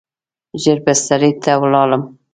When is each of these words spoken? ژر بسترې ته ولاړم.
ژر 0.61 0.77
بسترې 0.85 1.31
ته 1.43 1.51
ولاړم. 1.61 2.03